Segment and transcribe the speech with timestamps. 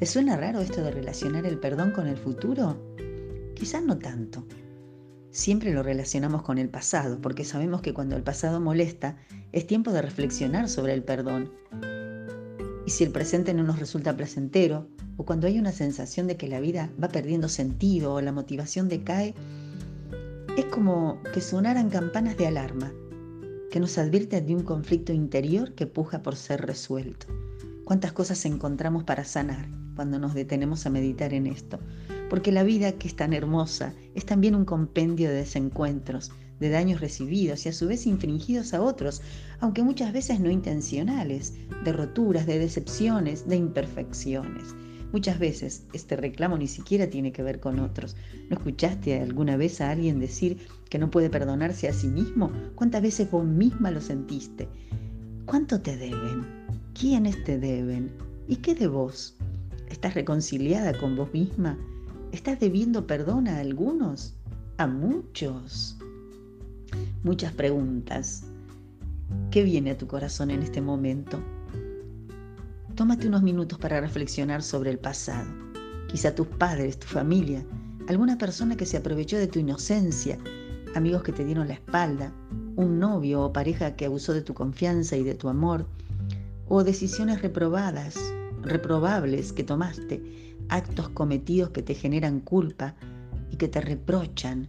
[0.00, 2.74] ¿Te suena raro esto de relacionar el perdón con el futuro?
[3.54, 4.46] Quizás no tanto.
[5.30, 9.18] Siempre lo relacionamos con el pasado, porque sabemos que cuando el pasado molesta,
[9.52, 11.52] es tiempo de reflexionar sobre el perdón.
[12.86, 14.88] Y si el presente no nos resulta placentero,
[15.18, 18.88] o cuando hay una sensación de que la vida va perdiendo sentido o la motivación
[18.88, 19.34] decae,
[20.56, 22.90] es como que sonaran campanas de alarma,
[23.70, 27.26] que nos advierten de un conflicto interior que puja por ser resuelto.
[27.84, 31.78] ¿Cuántas cosas encontramos para sanar cuando nos detenemos a meditar en esto?
[32.30, 37.00] porque la vida, que es tan hermosa, es también un compendio de desencuentros, de daños
[37.00, 39.20] recibidos y a su vez infringidos a otros,
[39.58, 41.54] aunque muchas veces no intencionales,
[41.84, 44.74] de roturas, de decepciones, de imperfecciones.
[45.12, 48.14] Muchas veces este reclamo ni siquiera tiene que ver con otros.
[48.48, 52.52] ¿No escuchaste alguna vez a alguien decir que no puede perdonarse a sí mismo?
[52.76, 54.68] ¿Cuántas veces vos misma lo sentiste?
[55.46, 56.46] ¿Cuánto te deben?
[56.94, 58.12] ¿Quiénes te deben?
[58.46, 59.36] ¿Y qué de vos?
[59.90, 61.76] ¿Estás reconciliada con vos misma?
[62.32, 64.34] ¿Estás debiendo perdón a algunos?
[64.78, 65.98] A muchos.
[67.24, 68.44] Muchas preguntas.
[69.50, 71.40] ¿Qué viene a tu corazón en este momento?
[72.94, 75.50] Tómate unos minutos para reflexionar sobre el pasado.
[76.08, 77.64] Quizá tus padres, tu familia,
[78.08, 80.38] alguna persona que se aprovechó de tu inocencia,
[80.94, 82.32] amigos que te dieron la espalda,
[82.76, 85.86] un novio o pareja que abusó de tu confianza y de tu amor,
[86.68, 88.16] o decisiones reprobadas,
[88.62, 92.94] reprobables que tomaste actos cometidos que te generan culpa
[93.50, 94.68] y que te reprochan.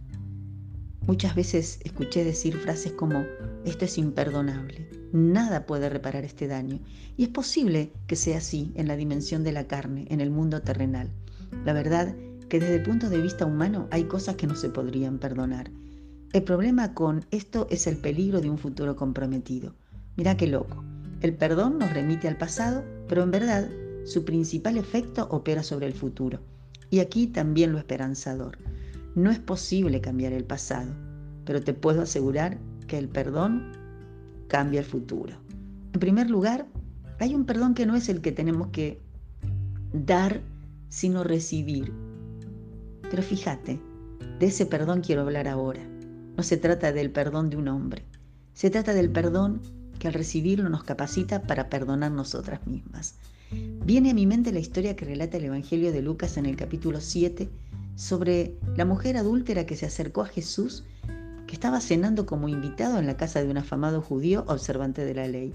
[1.06, 3.24] Muchas veces escuché decir frases como,
[3.64, 6.80] esto es imperdonable, nada puede reparar este daño.
[7.16, 10.62] Y es posible que sea así en la dimensión de la carne, en el mundo
[10.62, 11.10] terrenal.
[11.64, 12.14] La verdad
[12.48, 15.70] que desde el punto de vista humano hay cosas que no se podrían perdonar.
[16.32, 19.74] El problema con esto es el peligro de un futuro comprometido.
[20.16, 20.84] Mirá qué loco.
[21.20, 23.68] El perdón nos remite al pasado, pero en verdad
[24.04, 26.40] su principal efecto opera sobre el futuro.
[26.90, 28.58] Y aquí también lo esperanzador.
[29.14, 30.92] No es posible cambiar el pasado,
[31.44, 33.72] pero te puedo asegurar que el perdón
[34.48, 35.34] cambia el futuro.
[35.92, 36.66] En primer lugar,
[37.18, 39.00] hay un perdón que no es el que tenemos que
[39.92, 40.40] dar,
[40.88, 41.92] sino recibir.
[43.10, 43.80] Pero fíjate,
[44.38, 45.82] de ese perdón quiero hablar ahora.
[46.36, 48.06] No se trata del perdón de un hombre,
[48.54, 49.60] se trata del perdón
[49.98, 53.18] que al recibirlo nos capacita para perdonar nosotras mismas.
[53.84, 57.00] Viene a mi mente la historia que relata el Evangelio de Lucas en el capítulo
[57.00, 57.48] 7
[57.96, 60.84] sobre la mujer adúltera que se acercó a Jesús,
[61.46, 65.26] que estaba cenando como invitado en la casa de un afamado judío observante de la
[65.26, 65.54] ley.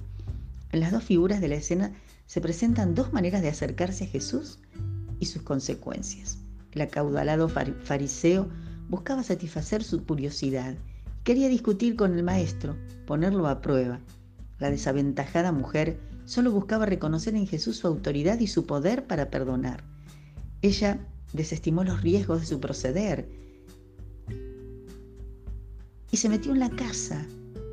[0.71, 1.93] En las dos figuras de la escena
[2.25, 4.59] se presentan dos maneras de acercarse a Jesús
[5.19, 6.37] y sus consecuencias.
[6.73, 8.49] El acaudalado fariseo
[8.89, 10.75] buscaba satisfacer su curiosidad.
[11.23, 12.75] Quería discutir con el maestro,
[13.05, 13.99] ponerlo a prueba.
[14.59, 19.85] La desaventajada mujer solo buscaba reconocer en Jesús su autoridad y su poder para perdonar.
[20.61, 20.99] Ella
[21.31, 23.29] desestimó los riesgos de su proceder
[26.11, 27.25] y se metió en la casa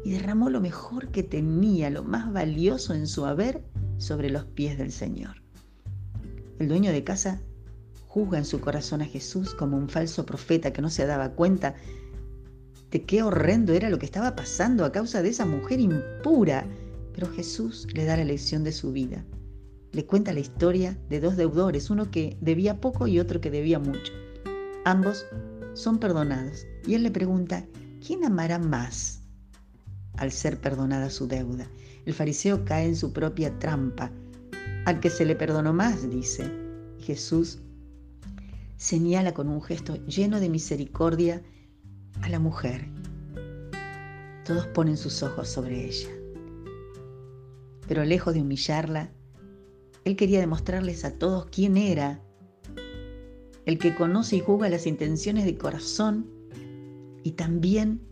[0.04, 3.64] y derramó lo mejor que tenía, lo más valioso en su haber,
[3.98, 5.42] sobre los pies del Señor.
[6.60, 7.40] El dueño de casa
[8.06, 11.74] juzga en su corazón a Jesús como un falso profeta que no se daba cuenta
[12.92, 16.66] de qué horrendo era lo que estaba pasando a causa de esa mujer impura
[17.14, 19.24] pero Jesús le da la lección de su vida.
[19.92, 23.78] Le cuenta la historia de dos deudores, uno que debía poco y otro que debía
[23.78, 24.12] mucho.
[24.84, 25.24] Ambos
[25.74, 27.64] son perdonados y él le pregunta,
[28.04, 29.22] ¿quién amará más
[30.16, 31.70] al ser perdonada su deuda?
[32.04, 34.10] El fariseo cae en su propia trampa.
[34.84, 36.50] Al que se le perdonó más, dice.
[36.98, 37.60] Jesús
[38.76, 41.42] señala con un gesto lleno de misericordia
[42.22, 42.88] a la mujer.
[44.44, 46.23] Todos ponen sus ojos sobre ella
[47.86, 49.12] pero lejos de humillarla,
[50.04, 52.20] él quería demostrarles a todos quién era,
[53.64, 56.30] el que conoce y juzga las intenciones de corazón
[57.22, 58.02] y también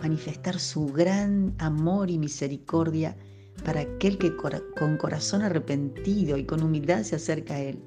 [0.00, 3.16] manifestar su gran amor y misericordia
[3.64, 7.82] para aquel que con corazón arrepentido y con humildad se acerca a él.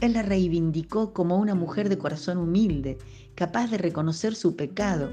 [0.00, 2.98] Él la reivindicó como una mujer de corazón humilde,
[3.34, 5.10] capaz de reconocer su pecado,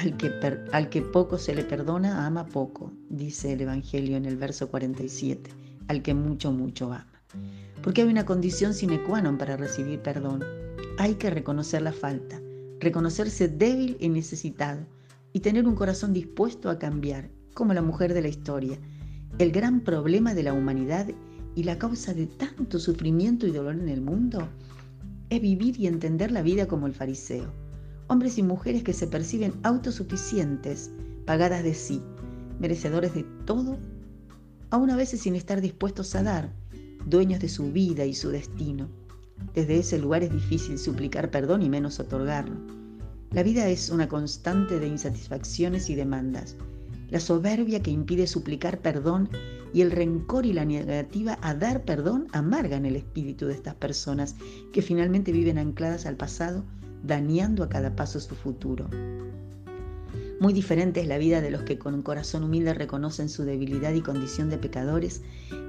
[0.00, 5.50] al que, poco se le perdona, ama poco, dice el Evangelio en el verso 47.
[5.88, 7.06] Al que mucho, mucho ama.
[7.82, 10.42] Porque hay una condición sine qua non para recibir perdón.
[10.96, 12.40] Hay que reconocer la falta,
[12.80, 14.86] reconocerse débil y necesitado,
[15.34, 18.78] y tener un corazón dispuesto a cambiar, como la mujer de la historia.
[19.38, 21.08] El gran problema de la humanidad
[21.54, 24.48] y la causa de tanto sufrimiento y dolor en el mundo
[25.28, 27.52] es vivir y entender la vida como el fariseo
[28.10, 30.90] hombres y mujeres que se perciben autosuficientes,
[31.26, 32.02] pagadas de sí,
[32.58, 33.78] merecedores de todo,
[34.70, 36.52] aún a veces sin estar dispuestos a dar,
[37.06, 38.88] dueños de su vida y su destino.
[39.54, 42.56] Desde ese lugar es difícil suplicar perdón y menos otorgarlo.
[43.30, 46.56] La vida es una constante de insatisfacciones y demandas.
[47.10, 49.28] La soberbia que impide suplicar perdón
[49.72, 54.34] y el rencor y la negativa a dar perdón amargan el espíritu de estas personas
[54.72, 56.64] que finalmente viven ancladas al pasado,
[57.02, 58.88] dañando a cada paso su futuro.
[60.40, 64.00] Muy diferente es la vida de los que con corazón humilde reconocen su debilidad y
[64.00, 65.20] condición de pecadores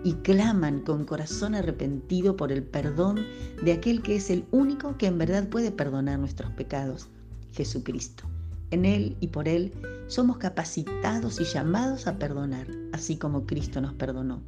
[0.06, 3.20] y claman con corazón arrepentido por el perdón
[3.62, 7.10] de aquel que es el único que en verdad puede perdonar nuestros pecados,
[7.52, 8.24] Jesucristo.
[8.70, 9.74] En Él y por Él
[10.08, 14.42] somos capacitados y llamados a perdonar, así como Cristo nos perdonó.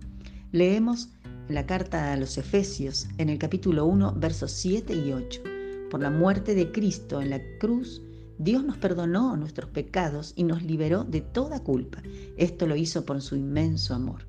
[0.54, 1.10] Leemos
[1.50, 5.53] la carta a los Efesios en el capítulo 1, versos 7 y 8.
[5.94, 8.02] Por la muerte de Cristo en la cruz,
[8.40, 12.02] Dios nos perdonó nuestros pecados y nos liberó de toda culpa.
[12.36, 14.26] Esto lo hizo por su inmenso amor.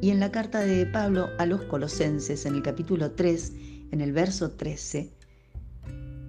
[0.00, 3.52] Y en la carta de Pablo a los Colosenses, en el capítulo 3,
[3.90, 5.12] en el verso 13,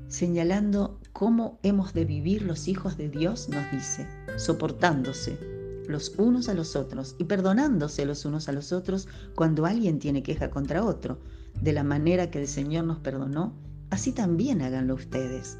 [0.08, 5.38] señalando cómo hemos de vivir los hijos de Dios, nos dice, soportándose
[5.88, 10.24] los unos a los otros y perdonándose los unos a los otros cuando alguien tiene
[10.24, 11.20] queja contra otro,
[11.62, 13.54] de la manera que el Señor nos perdonó,
[13.94, 15.60] así también háganlo ustedes.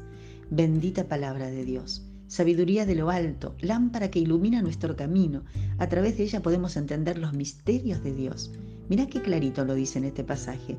[0.50, 2.04] Bendita palabra de Dios.
[2.26, 5.44] Sabiduría de lo alto, lámpara que ilumina nuestro camino.
[5.78, 8.50] A través de ella podemos entender los misterios de Dios.
[8.88, 10.76] Mira qué clarito lo dice en este pasaje.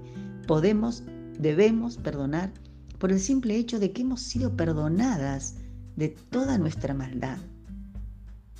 [0.47, 1.03] Podemos,
[1.39, 2.51] debemos perdonar
[2.99, 5.55] por el simple hecho de que hemos sido perdonadas
[5.95, 7.37] de toda nuestra maldad.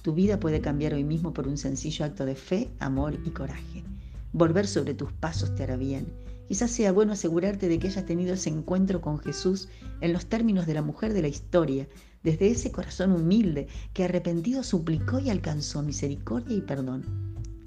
[0.03, 3.83] Tu vida puede cambiar hoy mismo por un sencillo acto de fe, amor y coraje.
[4.31, 8.33] Volver sobre tus pasos te hará bien Quizás sea bueno asegurarte de que hayas tenido
[8.33, 9.67] ese encuentro con Jesús
[10.01, 11.87] en los términos de la mujer de la historia,
[12.23, 17.03] desde ese corazón humilde que arrepentido suplicó y alcanzó misericordia y perdón.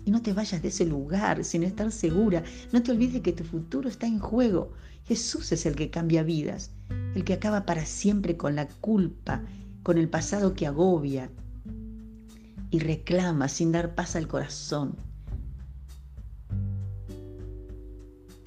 [0.05, 2.43] Y no te vayas de ese lugar sin estar segura.
[2.73, 4.73] No te olvides que tu futuro está en juego.
[5.05, 6.71] Jesús es el que cambia vidas,
[7.15, 9.43] el que acaba para siempre con la culpa,
[9.83, 11.31] con el pasado que agobia
[12.71, 15.08] y reclama sin dar paz al corazón.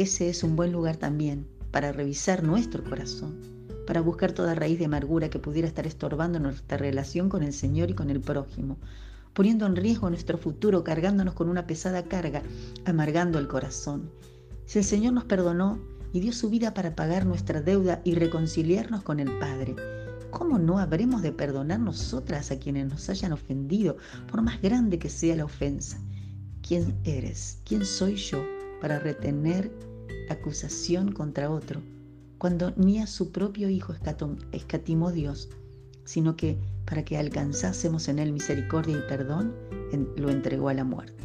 [0.02, 3.38] Ese es un buen lugar también para revisar nuestro corazón,
[3.86, 7.92] para buscar toda raíz de amargura que pudiera estar estorbando nuestra relación con el Señor
[7.92, 8.80] y con el prójimo,
[9.34, 12.42] poniendo en riesgo nuestro futuro, cargándonos con una pesada carga,
[12.84, 14.10] amargando el corazón.
[14.66, 15.78] Si el Señor nos perdonó
[16.14, 19.76] y dio su vida para pagar nuestra deuda y reconciliarnos con el Padre,
[20.32, 23.98] ¿cómo no habremos de perdonar nosotras a quienes nos hayan ofendido,
[24.32, 26.00] por más grande que sea la ofensa?
[26.68, 27.60] ¿Quién eres?
[27.66, 28.44] ¿Quién soy yo
[28.82, 29.91] para retener
[30.30, 31.82] acusación contra otro,
[32.38, 33.94] cuando ni a su propio Hijo
[34.52, 35.50] escatimó Dios,
[36.06, 39.54] sino que para que alcanzásemos en él misericordia y perdón,
[40.18, 41.22] lo entregó a la muerte.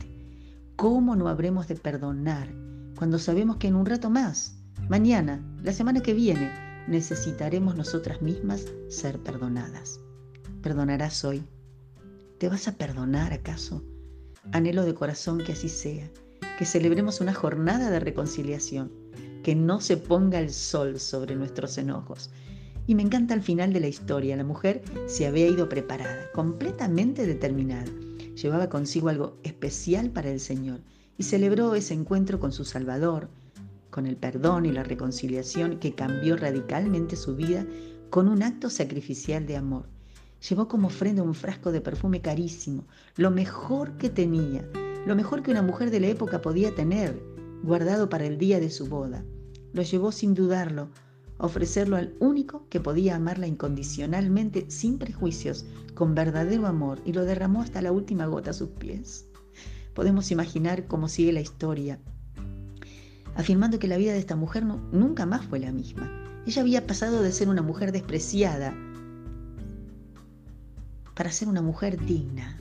[0.76, 2.52] ¿Cómo no habremos de perdonar
[2.96, 4.58] cuando sabemos que en un rato más,
[4.88, 6.52] mañana, la semana que viene,
[6.86, 10.00] necesitaremos nosotras mismas ser perdonadas?
[10.62, 11.42] ¿Perdonarás hoy?
[12.38, 13.82] ¿Te vas a perdonar acaso?
[14.52, 16.10] Anhelo de corazón que así sea
[16.56, 18.90] que celebremos una jornada de reconciliación,
[19.42, 22.30] que no se ponga el sol sobre nuestros enojos.
[22.86, 27.26] Y me encanta al final de la historia, la mujer se había ido preparada, completamente
[27.26, 27.90] determinada.
[28.34, 30.80] Llevaba consigo algo especial para el Señor
[31.18, 33.28] y celebró ese encuentro con su Salvador,
[33.90, 37.66] con el perdón y la reconciliación que cambió radicalmente su vida
[38.10, 39.88] con un acto sacrificial de amor.
[40.48, 42.84] Llevó como ofrenda un frasco de perfume carísimo,
[43.16, 44.68] lo mejor que tenía,
[45.06, 47.22] lo mejor que una mujer de la época podía tener,
[47.62, 49.24] guardado para el día de su boda.
[49.72, 50.88] Lo llevó sin dudarlo,
[51.38, 57.24] a ofrecerlo al único que podía amarla incondicionalmente, sin prejuicios, con verdadero amor, y lo
[57.24, 59.28] derramó hasta la última gota a sus pies.
[59.94, 62.00] Podemos imaginar cómo sigue la historia,
[63.36, 66.10] afirmando que la vida de esta mujer nunca más fue la misma.
[66.48, 68.74] Ella había pasado de ser una mujer despreciada
[71.14, 72.58] para ser una mujer digna,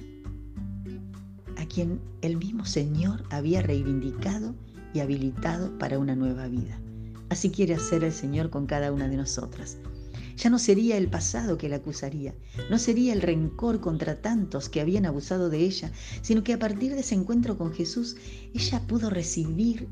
[1.75, 4.55] quien el mismo Señor había reivindicado
[4.94, 6.79] y habilitado para una nueva vida.
[7.27, 9.77] Así quiere hacer el Señor con cada una de nosotras.
[10.38, 12.34] Ya no sería el pasado que la acusaría,
[12.70, 15.91] no sería el rencor contra tantos que habían abusado de ella,
[16.22, 18.15] sino que a partir de ese encuentro con Jesús,
[18.53, 19.89] ella pudo recibir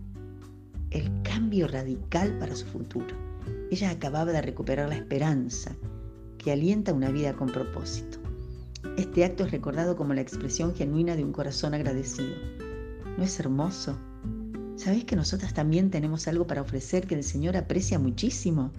[0.91, 3.13] el cambio radical para su futuro.
[3.71, 5.75] Ella acababa de recuperar la esperanza
[6.37, 8.22] que alienta una vida con propósito.
[8.97, 12.35] Este acto es recordado como la expresión genuina de un corazón agradecido.
[13.17, 13.97] ¿No es hermoso?
[14.75, 18.71] ¿Sabéis que nosotras también tenemos algo para ofrecer que el Señor aprecia muchísimo?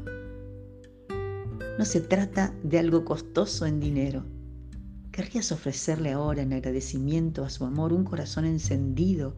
[1.79, 4.25] No se trata de algo costoso en dinero.
[5.11, 9.37] ¿Querrías ofrecerle ahora en agradecimiento a su amor un corazón encendido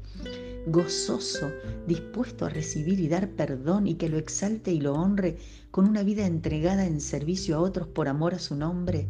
[0.66, 1.52] gozoso,
[1.86, 5.38] dispuesto a recibir y dar perdón y que lo exalte y lo honre
[5.70, 9.08] con una vida entregada en servicio a otros por amor a su nombre?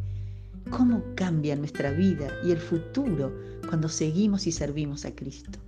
[0.71, 3.33] ¿Cómo cambia nuestra vida y el futuro
[3.69, 5.61] cuando seguimos y servimos a Cristo?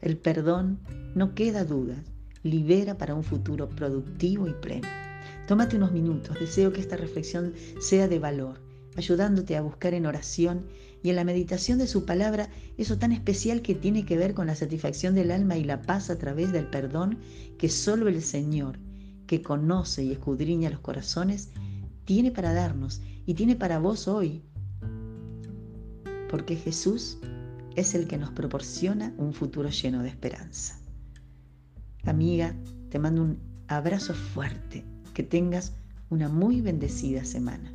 [0.00, 0.78] El perdón,
[1.16, 1.96] no queda duda,
[2.44, 4.86] libera para un futuro productivo y pleno.
[5.48, 8.60] Tómate unos minutos, deseo que esta reflexión sea de valor,
[8.96, 10.66] ayudándote a buscar en oración
[11.02, 14.46] y en la meditación de su palabra eso tan especial que tiene que ver con
[14.46, 17.18] la satisfacción del alma y la paz a través del perdón
[17.58, 18.78] que solo el Señor,
[19.26, 21.50] que conoce y escudriña los corazones,
[22.04, 24.42] tiene para darnos y tiene para vos hoy.
[26.28, 27.18] Porque Jesús
[27.76, 30.78] es el que nos proporciona un futuro lleno de esperanza.
[32.04, 32.54] Amiga,
[32.90, 33.38] te mando un
[33.68, 35.72] abrazo fuerte que tengas
[36.10, 37.72] una muy bendecida semana.